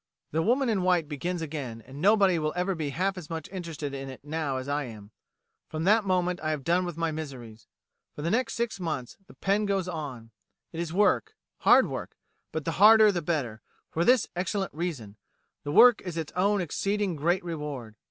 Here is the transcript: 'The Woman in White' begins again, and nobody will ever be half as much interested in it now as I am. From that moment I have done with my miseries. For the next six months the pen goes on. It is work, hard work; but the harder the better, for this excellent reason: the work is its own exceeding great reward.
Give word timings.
'The 0.31 0.41
Woman 0.41 0.67
in 0.67 0.81
White' 0.81 1.07
begins 1.07 1.43
again, 1.43 1.83
and 1.85 2.01
nobody 2.01 2.39
will 2.39 2.53
ever 2.55 2.73
be 2.73 2.89
half 2.89 3.19
as 3.19 3.29
much 3.29 3.47
interested 3.49 3.93
in 3.93 4.09
it 4.09 4.25
now 4.25 4.57
as 4.57 4.67
I 4.67 4.85
am. 4.85 5.11
From 5.67 5.83
that 5.83 6.03
moment 6.05 6.41
I 6.41 6.49
have 6.49 6.63
done 6.63 6.85
with 6.87 6.97
my 6.97 7.11
miseries. 7.11 7.67
For 8.15 8.23
the 8.23 8.31
next 8.31 8.55
six 8.55 8.79
months 8.79 9.15
the 9.27 9.35
pen 9.35 9.67
goes 9.67 9.87
on. 9.87 10.31
It 10.73 10.79
is 10.79 10.91
work, 10.91 11.35
hard 11.59 11.87
work; 11.87 12.17
but 12.51 12.65
the 12.65 12.81
harder 12.81 13.11
the 13.11 13.21
better, 13.21 13.61
for 13.91 14.03
this 14.03 14.27
excellent 14.35 14.73
reason: 14.73 15.17
the 15.63 15.71
work 15.71 16.01
is 16.01 16.17
its 16.17 16.33
own 16.35 16.61
exceeding 16.61 17.15
great 17.15 17.43
reward. 17.43 17.95